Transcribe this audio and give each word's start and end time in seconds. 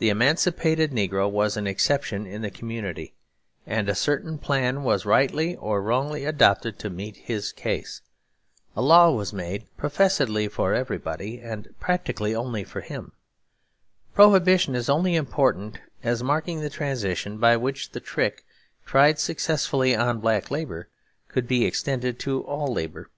The 0.00 0.10
emancipated 0.10 0.90
negro 0.92 1.26
was 1.30 1.56
an 1.56 1.66
exception 1.66 2.26
in 2.26 2.42
the 2.42 2.50
community, 2.50 3.14
and 3.66 3.88
a 3.88 3.94
certain 3.94 4.36
plan 4.36 4.82
was, 4.82 5.06
rightly 5.06 5.56
or 5.56 5.80
wrongly, 5.80 6.26
adopted 6.26 6.78
to 6.80 6.90
meet 6.90 7.16
his 7.16 7.50
case. 7.50 8.02
A 8.76 8.82
law 8.82 9.10
was 9.10 9.32
made 9.32 9.64
professedly 9.78 10.46
for 10.48 10.74
everybody 10.74 11.38
and 11.40 11.70
practically 11.80 12.34
only 12.34 12.64
for 12.64 12.82
him. 12.82 13.12
Prohibition 14.14 14.74
is 14.74 14.90
only 14.90 15.16
important 15.16 15.80
as 16.02 16.22
marking 16.22 16.60
the 16.60 16.68
transition 16.68 17.38
by 17.38 17.56
which 17.56 17.92
the 17.92 18.00
trick, 18.00 18.44
tried 18.84 19.18
successfully 19.18 19.96
on 19.96 20.20
black 20.20 20.50
labour, 20.50 20.90
could 21.28 21.48
be 21.48 21.64
extended 21.64 22.18
to 22.18 22.42
all 22.42 22.70
labour. 22.74 23.08